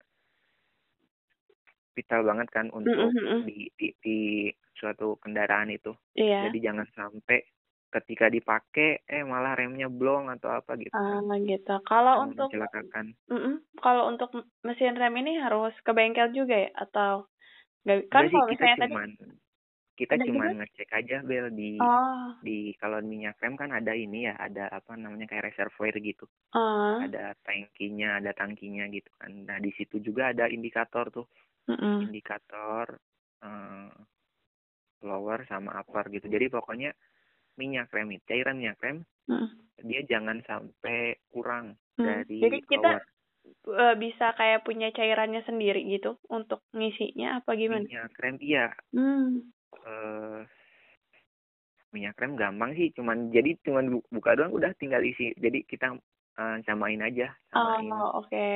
vital 1.97 2.21
banget 2.29 2.49
kan 2.53 2.69
untuk 2.77 2.93
Mm-mm-mm. 2.93 3.49
di, 3.49 3.73
di 3.81 3.89
di 4.05 4.19
suatu 4.77 5.17
kendaraan 5.17 5.73
itu 5.73 5.97
Iya. 6.13 6.49
jadi 6.49 6.59
jangan 6.73 6.87
sampai 6.93 7.41
ketika 7.97 8.29
dipakai 8.29 9.01
eh 9.09 9.25
malah 9.25 9.57
remnya 9.57 9.89
blong 9.89 10.29
atau 10.29 10.53
apa 10.53 10.77
gitu 10.77 10.93
Ah, 10.93 11.25
kan 11.25 11.41
gitu. 11.49 11.75
Kalau 11.89 12.13
yang 12.21 12.25
untuk 12.33 12.49
mencelakakan. 12.53 13.07
Mm-mm. 13.33 13.55
kalau 13.81 14.03
untuk 14.13 14.31
mesin 14.61 14.97
rem 15.01 15.17
ini 15.17 15.41
harus 15.41 15.73
ke 15.81 15.91
bengkel 15.97 16.29
juga 16.37 16.69
ya? 16.69 16.71
Atau 16.77 17.33
nggak? 17.89 18.13
Kan 18.13 18.29
kalau 18.29 18.47
kita 18.53 18.65
misalnya 18.65 18.77
tadi 18.77 18.93
cuman 18.93 19.11
kita 19.97 20.15
juga? 20.21 20.49
ngecek 20.61 20.91
aja 20.93 21.17
bel 21.25 21.49
di 21.57 21.81
oh. 21.81 22.37
di 22.45 22.77
kalau 22.77 23.01
minyak 23.01 23.41
rem 23.41 23.57
kan 23.57 23.73
ada 23.73 23.97
ini 23.97 24.29
ya 24.29 24.37
ada 24.37 24.69
apa 24.69 24.93
namanya 24.93 25.25
kayak 25.25 25.53
reservoir 25.53 25.97
gitu. 25.97 26.29
Ah. 26.53 27.01
Ada 27.01 27.33
tangkinya 27.41 28.21
ada 28.21 28.37
tangkinya 28.37 28.85
gitu 28.93 29.09
kan. 29.17 29.33
Nah 29.49 29.57
di 29.57 29.73
situ 29.73 30.05
juga 30.05 30.37
ada 30.37 30.53
indikator 30.53 31.09
tuh. 31.09 31.27
Mm-mm. 31.67 32.07
indikator 32.07 32.95
eh, 33.43 33.91
lower 35.03 35.45
sama 35.49 35.77
upper 35.81 36.09
gitu. 36.13 36.27
Jadi 36.31 36.47
pokoknya 36.53 36.95
minyak 37.57 37.89
rem 37.93 38.13
cairan 38.29 38.57
minyak 38.61 38.79
rem 38.81 38.99
Mm-mm. 39.29 39.49
dia 39.85 40.01
jangan 40.09 40.41
sampai 40.45 41.17
kurang 41.33 41.77
Hmm. 41.97 42.05
dari 42.05 42.45
jadi 42.45 42.59
kita 42.61 42.91
lower 42.93 43.05
eh, 43.73 43.95
bisa 43.97 44.27
kayak 44.37 44.65
punya 44.69 44.93
cairannya 44.93 45.41
sendiri 45.49 45.81
gitu 45.89 46.21
untuk 46.29 46.61
ngisinya 46.77 47.41
apa 47.41 47.57
gimana? 47.57 47.85
Minyak 47.89 48.13
rem 48.21 48.37
iya. 48.45 48.67
Hmm. 48.93 49.49
Eh 49.87 50.41
minyak 51.95 52.21
rem 52.21 52.37
gampang 52.37 52.77
sih 52.77 52.93
cuman 52.93 53.33
jadi 53.33 53.57
cuman 53.65 53.85
bu- 53.97 54.07
buka 54.13 54.37
doang 54.37 54.53
udah 54.53 54.77
tinggal 54.77 55.01
isi. 55.01 55.33
Jadi 55.41 55.65
kita 55.65 55.97
eh, 56.37 56.57
samain 56.69 57.01
aja 57.01 57.33
samain 57.49 57.89
oh 57.89 58.21
oke. 58.21 58.49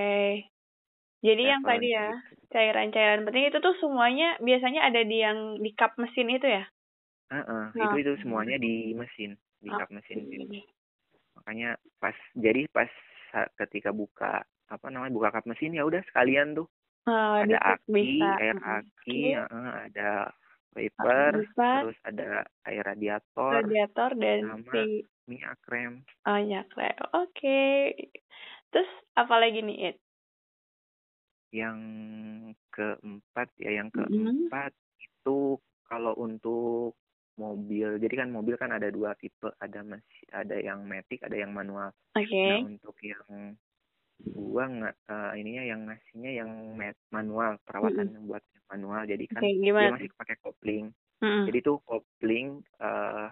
Jadi 1.20 1.42
yang 1.44 1.62
tadi 1.64 1.88
ya 1.92 2.16
cairan-cairan 2.48 3.24
penting 3.28 3.44
itu 3.52 3.58
tuh 3.60 3.76
semuanya 3.80 4.40
biasanya 4.40 4.88
ada 4.88 5.00
di 5.04 5.16
yang 5.20 5.38
di 5.60 5.70
kap 5.76 5.96
mesin 6.00 6.28
itu 6.32 6.48
ya 6.48 6.64
Heeh, 7.30 7.64
Nah. 7.74 7.86
itu 7.86 7.94
itu 8.02 8.12
semuanya 8.26 8.58
di 8.58 8.90
mesin 8.98 9.38
di 9.62 9.70
Ah, 9.70 9.78
kap 9.78 9.86
mesin 9.94 10.26
gitu. 10.34 10.50
Oke. 10.50 10.74
makanya 11.38 11.78
pas 12.02 12.16
jadi 12.36 12.66
pas 12.74 12.90
ketika 13.60 13.90
buka 13.94 14.42
apa 14.70 14.86
namanya 14.92 15.12
buka 15.14 15.30
kap 15.34 15.44
mesin 15.50 15.72
ya 15.78 15.84
udah 15.86 16.02
sekalian 16.10 16.54
tuh 16.58 16.66
Oh, 17.06 17.34
ada 17.42 17.56
aki 17.74 17.80
bisa 17.94 18.24
air 18.40 18.56
Mm-mm. 18.56 18.76
aki 18.78 19.16
Oke. 19.16 19.38
heeh, 19.38 19.68
ada 19.90 20.30
Lipat, 20.76 21.42
terus 21.74 21.96
ada 22.06 22.46
air 22.68 22.84
radiator 22.86 23.62
radiator 23.62 24.10
dan 24.22 24.40
sama 24.40 24.72
si 24.72 25.04
minyak 25.28 25.60
rem 25.70 26.04
oh 26.28 26.38
ya 26.50 26.60
krem. 26.72 26.96
Oke. 27.16 27.48
Terus 28.70 28.90
apa 29.20 29.34
lagi 29.42 29.58
nih 29.66 29.76
It? 29.94 29.96
yang 31.50 31.78
keempat 32.70 33.48
ya 33.58 33.70
yang 33.82 33.90
Mm-mm. 33.94 34.50
keempat 34.50 34.70
itu 35.02 35.58
kalau 35.90 36.14
untuk 36.14 36.94
mobil. 37.40 37.96
Jadi 37.96 38.14
kan 38.20 38.28
mobil 38.28 38.60
kan 38.60 38.70
ada 38.76 38.92
dua 38.92 39.16
tipe. 39.16 39.48
Ada 39.56 39.80
masih 39.80 40.28
ada 40.36 40.60
yang 40.60 40.84
matic 40.84 41.24
ada 41.24 41.36
yang 41.40 41.56
manual. 41.56 41.88
Oke. 42.12 42.28
nah 42.28 42.60
untuk 42.68 42.96
yang 43.00 43.56
gua 44.20 44.68
nggak 44.68 44.96
eh, 45.08 45.32
ininya 45.40 45.64
yang 45.64 45.80
ngasihnya 45.88 46.30
yang 46.44 46.50
mat- 46.76 47.08
manual. 47.08 47.56
Perawatan 47.64 48.12
yang 48.12 48.24
buat 48.28 48.44
yang 48.52 48.66
manual. 48.68 49.02
Jadi 49.08 49.24
kan 49.32 49.40
Oke, 49.40 49.56
dia 49.56 49.88
masih 49.96 50.10
pakai 50.12 50.36
kopling. 50.44 50.86
Mm-mm. 51.20 51.44
jadi 51.52 51.58
tuh 51.60 51.80
kopling 51.84 52.64
eh 52.80 53.28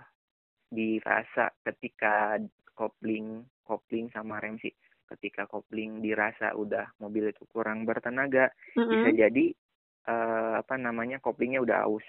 dirasa 0.68 1.48
ketika 1.64 2.36
kopling 2.76 3.44
kopling 3.64 4.08
sama 4.12 4.40
rem 4.40 4.56
sih. 4.60 4.72
Ketika 5.08 5.48
kopling 5.48 6.04
dirasa 6.04 6.52
udah 6.52 6.92
mobil 7.00 7.32
itu 7.32 7.44
kurang 7.48 7.88
bertenaga 7.88 8.52
bisa 8.76 9.08
Mm-mm. 9.08 9.20
jadi 9.20 9.44
eh 10.08 10.52
apa 10.56 10.74
namanya 10.80 11.20
koplingnya 11.20 11.60
udah 11.60 11.84
aus 11.84 12.04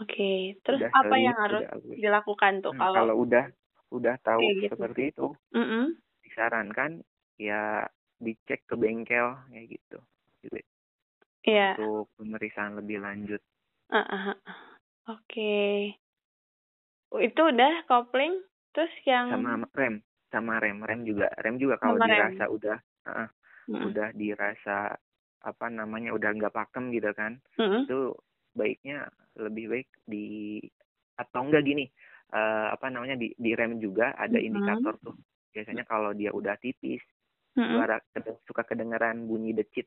Oke. 0.00 0.58
Terus 0.66 0.82
udah 0.82 0.90
apa 0.90 1.14
yang 1.22 1.36
harus 1.42 1.62
udah 1.62 1.70
dilakukan 2.02 2.52
tuh 2.64 2.72
Hmm, 2.72 2.80
kalau 2.80 3.06
kalau 3.14 3.14
udah 3.24 3.44
udah 3.92 4.16
tahu 4.24 4.56
gitu. 4.62 4.68
seperti 4.70 5.12
itu 5.12 5.26
Mm-mm. 5.54 5.96
disarankan 6.24 7.02
ya 7.40 7.86
dicek 8.24 8.60
ke 8.70 8.74
bengkel 8.78 9.28
kayak 9.52 9.66
gitu 9.78 9.98
gitu 10.44 10.58
Iya. 11.44 11.76
untuk 11.76 12.10
pemeriksaan 12.18 12.78
lebih 12.80 12.98
lanjut 13.04 13.40
ah, 13.90 14.04
ah. 14.14 14.34
Oke. 15.12 15.42
Itu 17.12 17.40
udah 17.52 17.72
kopling, 17.88 18.34
terus 18.72 18.92
yang 19.06 19.28
sama 19.28 19.64
rem 19.72 20.02
sama 20.32 20.58
rem 20.60 20.82
rem 20.84 21.00
juga 21.06 21.28
rem 21.40 21.56
juga 21.62 21.76
kalau 21.80 21.96
Sama 21.96 22.06
rem. 22.06 22.32
dirasa 22.34 22.44
udah 22.50 22.76
ah, 23.08 23.28
Mm-mm. 23.68 23.94
udah 23.94 24.08
dirasa 24.16 24.96
apa 25.44 25.66
namanya 25.72 26.10
udah 26.16 26.30
nggak 26.36 26.54
pakem 26.54 26.92
gitu 26.92 27.10
kan 27.16 27.38
Mm-mm. 27.58 27.84
itu 27.84 28.12
baiknya 28.54 29.10
lebih 29.38 29.66
baik 29.70 29.88
di 30.06 30.58
atau 31.18 31.46
enggak 31.46 31.62
gini 31.66 31.84
eh, 32.34 32.66
apa 32.74 32.90
namanya 32.90 33.18
di 33.18 33.30
di 33.34 33.50
rem 33.54 33.78
juga 33.78 34.14
ada 34.14 34.38
Mhm. 34.38 34.46
indikator 34.46 34.94
tuh 35.02 35.14
biasanya 35.54 35.84
kalau 35.86 36.10
dia 36.14 36.30
udah 36.34 36.58
tipis 36.58 37.02
Mm-mm. 37.54 37.70
suara 37.70 37.98
suka 38.46 38.62
kedengeran 38.66 39.26
bunyi 39.30 39.54
decit 39.54 39.86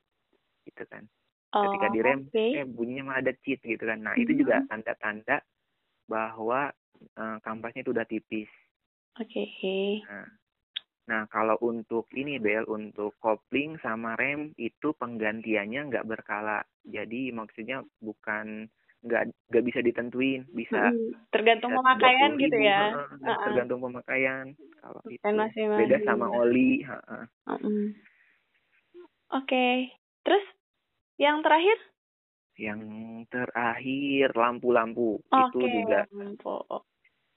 gitu 0.67 0.83
kan 0.87 1.03
Oh, 1.55 1.63
ketika 1.63 1.87
direm 1.91 2.27
oke. 2.27 2.43
eh 2.53 2.67
bunyinya 2.67 3.03
malah 3.11 3.23
decit 3.23 3.59
gitu 3.63 3.83
kan 3.87 4.03
nah 4.03 4.15
itu 4.19 4.35
juga 4.35 4.63
tanda-tanda 4.67 5.39
bahwa 6.07 6.71
eh, 7.17 7.37
kampasnya 7.43 7.83
itu 7.87 7.91
udah 7.95 8.07
tipis 8.07 8.51
Oke. 9.19 9.43
nah 10.07 10.27
nah 11.07 11.23
kalau 11.31 11.55
untuk 11.63 12.05
ini 12.11 12.35
Bel 12.43 12.67
untuk 12.67 13.15
kopling 13.23 13.79
sama 13.79 14.15
rem 14.19 14.51
itu 14.59 14.91
penggantiannya 15.01 15.81
nggak 15.89 16.07
berkala 16.07 16.63
jadi 16.83 17.31
maksudnya 17.31 17.83
bukan 18.03 18.67
nggak 19.07 19.23
nggak 19.49 19.63
bisa 19.67 19.79
ditentuin 19.87 20.43
bisa 20.51 20.91
Mm-mm. 20.91 21.15
Tergantung 21.31 21.71
bisa 21.71 21.79
pemakaian 21.79 22.31
30.000, 22.35 22.43
gitu 22.43 22.57
ya. 22.59 22.81
heeh, 22.91 23.07
dan 23.23 23.35
Heeh. 23.39 23.41
tergantung 23.45 23.79
pemakaian 23.83 24.45
kalau 24.83 25.03
itu 25.07 25.23
Kan 25.23 25.33
masing-masing. 25.39 25.77
beda 25.77 25.97
sama 26.03 26.27
oli 26.31 26.83
heeh. 26.83 27.23
Mm-mm. 27.47 27.79
Oke. 29.31 29.67
Terus 30.27 30.45
yang 31.19 31.39
terakhir? 31.45 31.77
yang 32.57 32.81
terakhir 33.29 34.33
lampu-lampu 34.33 35.21
itu 35.37 35.59
Oke, 35.59 35.69
juga 35.69 36.09
lampu. 36.11 36.53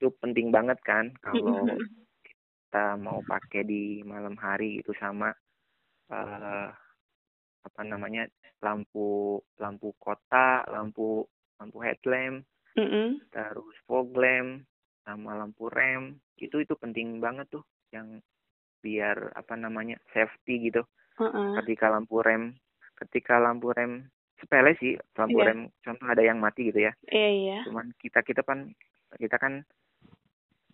itu 0.00 0.08
penting 0.22 0.48
banget 0.48 0.78
kan 0.80 1.12
kalau. 1.20 1.76
Kita 2.70 2.94
mau 3.02 3.18
pakai 3.26 3.66
di 3.66 3.98
malam 4.06 4.38
hari 4.38 4.78
itu 4.78 4.94
sama 4.94 5.34
eh 6.06 6.70
apa 7.66 7.80
namanya 7.82 8.30
lampu 8.62 9.42
lampu 9.58 9.90
kota 9.98 10.62
lampu 10.70 11.26
lampu 11.58 11.82
headlamp 11.82 12.46
Mm-mm. 12.78 13.18
terus 13.34 13.74
fog 13.90 14.14
lamp 14.14 14.62
sama 15.02 15.34
lampu 15.34 15.66
rem 15.66 16.22
itu 16.38 16.62
itu 16.62 16.78
penting 16.78 17.18
banget 17.18 17.50
tuh 17.50 17.66
yang 17.90 18.22
biar 18.78 19.34
apa 19.34 19.58
namanya 19.58 19.98
safety 20.14 20.70
gitu 20.70 20.86
Heeh. 21.18 21.58
ketika 21.66 21.90
lampu 21.90 22.22
rem 22.22 22.54
ketika 23.02 23.42
lampu 23.42 23.74
rem 23.74 24.06
sepele 24.38 24.78
sih 24.78 24.94
lampu 25.18 25.42
Iya. 25.42 25.46
rem 25.50 25.60
contoh 25.82 26.06
ada 26.06 26.22
yang 26.22 26.38
mati 26.38 26.70
gitu 26.70 26.86
ya 26.86 26.94
Iya, 27.10 27.28
iya. 27.34 27.58
cuman 27.66 27.90
kita 27.98 28.22
kita 28.22 28.46
kan 28.46 28.70
kita 29.18 29.42
kan 29.42 29.66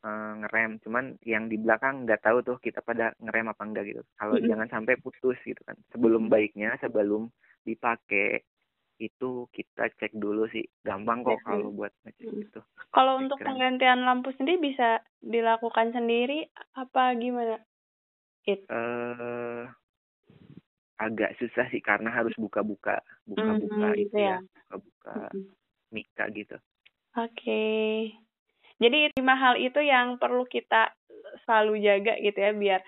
eh, 0.04 0.32
ngerem 0.44 0.80
cuman 0.84 1.16
yang 1.24 1.48
di 1.48 1.56
belakang 1.60 2.04
nggak 2.04 2.22
tahu 2.24 2.38
tuh 2.44 2.56
kita 2.60 2.80
pada 2.84 3.12
ngerem 3.22 3.52
apa 3.52 3.62
enggak 3.64 3.84
gitu 3.88 4.02
kalau 4.20 4.36
Mm-mm. 4.36 4.48
jangan 4.50 4.68
sampai 4.72 4.94
putus 5.00 5.38
gitu 5.44 5.60
kan 5.64 5.76
sebelum 5.92 6.28
baiknya 6.28 6.76
sebelum 6.82 7.28
dipakai 7.64 8.42
itu 8.96 9.44
kita 9.52 9.92
cek 10.00 10.16
dulu 10.16 10.48
sih 10.48 10.64
gampang 10.80 11.20
kok 11.20 11.40
kalau 11.44 11.68
buat 11.72 11.92
ngecek 12.04 12.28
Mm. 12.32 12.42
itu 12.48 12.60
Kalau 12.96 13.12
untuk 13.20 13.36
rem. 13.44 13.44
penggantian 13.44 14.00
lampu 14.08 14.32
sendiri 14.40 14.56
bisa 14.72 15.04
dilakukan 15.20 15.92
sendiri 15.92 16.48
apa 16.72 17.12
gimana? 17.20 17.60
It. 18.48 18.64
eh 18.72 19.64
agak 20.96 21.36
susah 21.36 21.68
sih 21.68 21.84
karena 21.84 22.08
harus 22.08 22.32
buka-buka 22.40 23.04
buka-buka 23.28 23.92
Mhm, 23.92 24.00
itu 24.00 24.08
gitu 24.08 24.16
ya. 24.16 24.36
ya 24.40 24.40
buka-buka 24.64 25.12
Mhm. 25.12 25.42
Mika 25.92 26.24
gitu 26.32 26.56
Oke. 27.16 27.60
Jadi 28.76 29.08
lima 29.16 29.34
hal 29.34 29.56
itu 29.56 29.80
yang 29.80 30.20
perlu 30.20 30.44
kita 30.44 30.92
selalu 31.48 31.80
jaga 31.80 32.14
gitu 32.20 32.36
ya 32.36 32.52
biar 32.52 32.80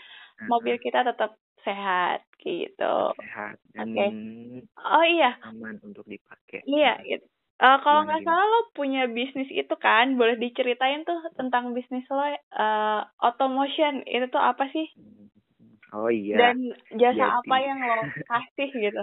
mobil 0.47 0.77
kita 0.79 1.01
tetap 1.03 1.37
sehat 1.65 2.23
gitu. 2.41 2.97
sehat 3.17 3.57
Oke. 3.79 4.07
Oh 4.79 5.05
iya, 5.05 5.35
aman 5.43 5.81
untuk 5.83 6.07
dipakai 6.07 6.63
iya 6.65 6.97
gitu. 7.03 7.27
Eh, 7.59 7.79
kalau 7.83 8.07
nggak 8.07 8.23
salah 8.23 8.47
lo 8.47 8.61
punya 8.71 9.11
bisnis 9.11 9.51
itu 9.51 9.75
kan, 9.83 10.15
boleh 10.15 10.39
diceritain 10.39 11.03
tuh 11.03 11.19
tentang 11.35 11.75
bisnis 11.75 12.07
lo 12.07 12.23
eh 12.23 13.01
automotion 13.19 14.07
itu 14.07 14.31
tuh 14.31 14.39
apa 14.39 14.71
sih? 14.71 14.87
oh 15.91 16.07
iya 16.07 16.55
Dan 16.55 16.71
jasa 16.95 17.19
Jadi- 17.19 17.39
apa 17.43 17.57
yang 17.59 17.79
lo 17.83 18.07
kasih 18.31 18.71
gitu? 18.87 19.03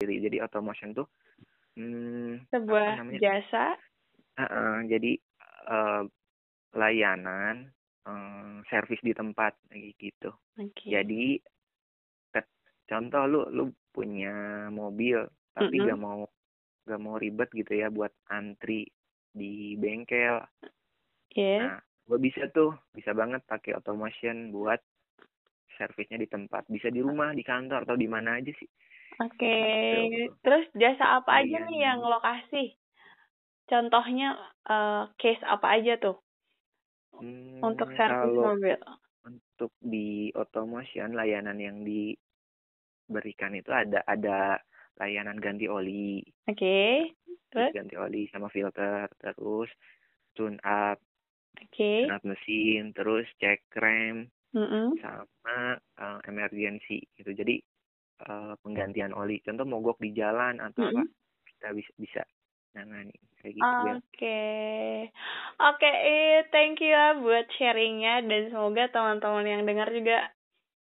jadi 0.00 0.14
jadi 0.28 0.36
automotion 0.44 0.92
tuh 0.92 1.08
hmm, 1.80 2.48
Sebuah 2.52 3.00
jasa. 3.16 3.76
Heeh, 4.36 4.76
jadi 4.88 5.12
eh, 5.68 6.02
layanan 6.76 7.68
eh, 8.06 8.54
servis 8.70 9.00
di 9.02 9.12
tempat 9.12 9.58
gitu 9.74 10.30
Oke. 10.56 10.86
jadi 10.86 11.40
ke- 12.32 12.52
contoh 12.86 13.24
lu 13.26 13.40
lu 13.50 13.64
punya 13.90 14.68
mobil 14.70 15.26
tapi 15.52 15.82
Mm-mm. 15.82 15.88
gak 15.90 16.00
mau 16.00 16.20
gak 16.86 17.00
mau 17.02 17.18
ribet 17.18 17.50
gitu 17.52 17.74
ya 17.74 17.90
buat 17.90 18.14
antri 18.30 18.86
di 19.30 19.74
bengkel 19.78 20.42
Iya. 21.30 21.58
nah 21.62 21.76
gue 22.10 22.18
bisa 22.18 22.50
tuh 22.50 22.74
bisa 22.90 23.14
banget 23.14 23.46
pakai 23.46 23.78
automation 23.78 24.50
buat 24.50 24.82
servisnya 25.78 26.18
di 26.18 26.26
tempat 26.26 26.66
bisa 26.66 26.90
di 26.90 26.98
rumah 26.98 27.30
di 27.30 27.46
kantor 27.46 27.86
atau 27.86 27.94
di 27.94 28.10
mana 28.10 28.42
aja 28.42 28.50
sih 28.50 28.66
Oke. 29.20 29.52
Gitu. 30.08 30.32
Terus 30.40 30.64
jasa 30.80 31.20
apa 31.20 31.44
aja 31.44 31.60
nih 31.68 31.78
yang 31.84 32.00
lo 32.00 32.24
kasih? 32.24 32.72
Contohnya 33.70 34.28
eh, 34.68 35.02
case 35.20 35.44
apa 35.46 35.66
aja 35.78 35.94
tuh 36.02 36.16
Hmm, 37.20 37.60
untuk 37.68 37.88
servis 37.98 38.32
mobil? 38.34 38.78
untuk 39.28 39.72
di 39.78 40.32
automation 40.32 41.12
layanan 41.12 41.58
yang 41.60 41.76
diberikan 41.84 43.52
itu 43.52 43.70
ada 43.70 44.00
ada 44.08 44.56
layanan 44.96 45.36
ganti 45.40 45.66
oli 45.68 46.24
Oke. 46.48 46.76
Terus? 47.50 47.72
ganti 47.74 47.94
oli 47.98 48.22
sama 48.32 48.48
filter 48.48 49.06
terus 49.20 49.68
tune 50.32 50.56
up 50.64 50.98
Oke. 51.60 51.90
tune 52.00 52.12
up 52.14 52.22
mesin 52.24 52.94
terus 52.96 53.26
cek 53.42 53.60
rem 53.76 54.30
Mm-mm. 54.54 54.98
sama 55.02 55.76
eh, 55.76 56.18
emergency 56.30 57.04
gitu 57.18 57.30
jadi 57.36 57.56
eh, 58.24 58.54
penggantian 58.62 59.12
oli 59.12 59.42
contoh 59.44 59.66
mogok 59.68 59.98
di 60.00 60.10
jalan 60.16 60.58
atau 60.62 60.88
apa 60.88 61.02
Mm-mm. 61.02 61.12
kita 61.48 61.68
bisa 61.76 61.92
bisa 61.98 62.22
nangani 62.76 63.16
kayak 63.40 63.54
gitu 63.56 63.74
ya 63.88 63.94
Oke, 64.00 64.42
oke, 65.56 65.88
eh, 65.88 66.44
thank 66.52 66.78
you 66.84 66.92
ya 66.92 67.16
buat 67.16 67.48
sharingnya 67.56 68.20
dan 68.28 68.52
semoga 68.52 68.92
teman-teman 68.92 69.46
yang 69.48 69.62
dengar 69.64 69.88
juga 69.88 70.28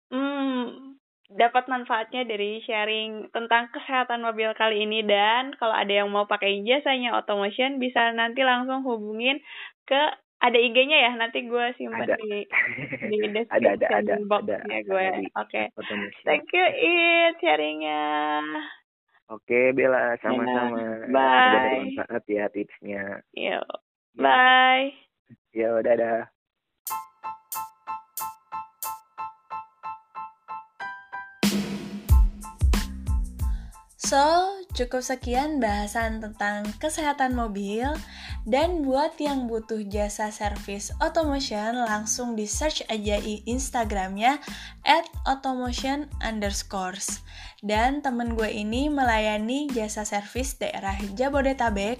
hmm, 0.08 0.96
dapat 1.34 1.66
manfaatnya 1.66 2.22
dari 2.22 2.62
sharing 2.62 3.28
tentang 3.34 3.66
kesehatan 3.74 4.22
mobil 4.22 4.54
kali 4.54 4.86
ini 4.86 5.02
dan 5.02 5.50
kalau 5.58 5.74
ada 5.74 5.90
yang 5.90 6.08
mau 6.08 6.30
pakai 6.30 6.62
jasanya 6.62 7.18
Automotion 7.18 7.82
bisa 7.82 8.14
nanti 8.14 8.46
langsung 8.46 8.86
hubungin 8.86 9.42
ke 9.84 10.00
ada 10.36 10.58
IG-nya 10.60 10.98
ya 11.00 11.12
nanti 11.16 11.48
gue 11.48 11.66
simpan 11.80 12.06
Ada. 12.06 12.16
di 12.20 12.44
di 13.08 13.16
ada 13.56 13.56
ada 13.56 13.68
description 13.72 14.20
ada 14.20 14.28
box-nya 14.28 14.76
ada 14.84 14.86
gue. 14.86 15.06
di 15.18 15.24
Oke, 15.34 15.62
automation 15.74 16.24
thank 16.28 16.46
you 16.52 16.64
It 16.64 17.34
sharingnya. 17.42 18.04
Oke 19.28 19.60
Bella 19.74 20.14
sama-sama 20.22 21.06
Bye. 21.10 21.10
semoga 21.10 21.58
bermanfaat 21.64 22.24
ya 22.30 22.44
tipsnya 22.52 23.04
Ya. 23.34 23.60
bye. 24.14 24.92
ya 25.52 25.70
dadah 25.82 26.30
So, 34.06 34.54
cukup 34.70 35.02
sekian 35.02 35.58
bahasan 35.58 36.22
tentang 36.22 36.62
kesehatan 36.78 37.34
mobil. 37.34 37.90
Dan 38.46 38.86
buat 38.86 39.18
yang 39.18 39.50
butuh 39.50 39.82
jasa 39.82 40.30
servis 40.30 40.94
automotion, 41.02 41.82
langsung 41.82 42.38
di 42.38 42.46
search 42.46 42.86
aja 42.86 43.18
di 43.18 43.42
Instagramnya 43.50 44.38
at 44.86 45.10
automotion 45.26 46.06
underscores. 46.22 47.18
Dan 47.66 47.98
temen 47.98 48.38
gue 48.38 48.46
ini 48.46 48.86
melayani 48.86 49.66
jasa 49.74 50.06
servis 50.06 50.54
daerah 50.54 50.94
Jabodetabek. 51.18 51.98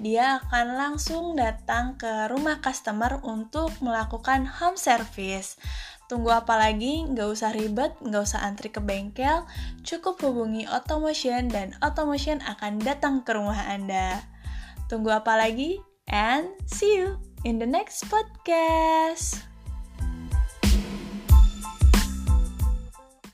Dia 0.00 0.40
akan 0.40 0.66
langsung 0.72 1.36
datang 1.36 2.00
ke 2.00 2.32
rumah 2.32 2.64
customer 2.64 3.20
untuk 3.28 3.76
melakukan 3.84 4.48
home 4.48 4.80
service. 4.80 5.60
Tunggu 6.12 6.28
apa 6.28 6.60
lagi? 6.60 7.08
Nggak 7.08 7.28
usah 7.32 7.56
ribet, 7.56 7.96
nggak 8.04 8.20
usah 8.20 8.44
antri 8.44 8.68
ke 8.68 8.84
bengkel, 8.84 9.48
cukup 9.80 10.20
hubungi 10.20 10.68
Automotion 10.68 11.48
dan 11.48 11.72
Automotion 11.80 12.44
akan 12.44 12.84
datang 12.84 13.24
ke 13.24 13.32
rumah 13.32 13.56
Anda. 13.64 14.20
Tunggu 14.92 15.08
apa 15.08 15.40
lagi? 15.40 15.80
And 16.12 16.52
see 16.68 17.00
you 17.00 17.16
in 17.48 17.56
the 17.56 17.64
next 17.64 18.12
podcast. 18.12 19.51